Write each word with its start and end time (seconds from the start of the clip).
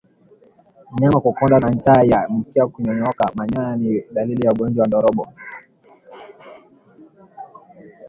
Mnyama 0.91 1.19
kukonda 1.21 1.59
na 1.59 1.69
ncha 1.75 1.93
ya 2.09 2.29
mkia 2.29 2.67
kunyonyoka 2.67 3.29
manyoya 3.35 3.75
ni 3.75 4.03
dalili 4.13 4.45
ya 4.45 4.51
ugonjwa 4.51 4.81
wa 4.81 4.87
ndorobo 4.87 5.27